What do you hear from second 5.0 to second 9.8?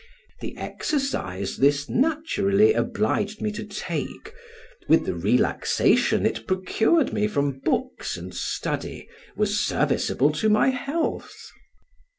the relaxation it procured me from books and study, was